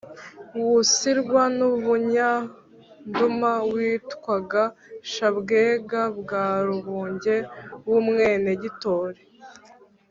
wusirwa 0.61 1.41
n'umunyanduma 1.57 3.51
witwaga 3.71 4.63
shabwega 5.13 6.01
bwa 6.19 6.45
rubunge 6.67 7.35
w'umwenegitoli 7.89 9.21